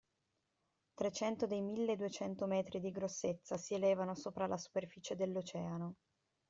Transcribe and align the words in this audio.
Trecento 0.95 1.45
dei 1.45 1.61
milleduecento 1.61 2.47
metri 2.47 2.79
di 2.79 2.89
grossezza, 2.89 3.57
si 3.59 3.75
elevavano 3.75 4.15
sopra 4.15 4.47
la 4.47 4.57
superficie 4.57 5.15
dell'Oceano. 5.15 5.93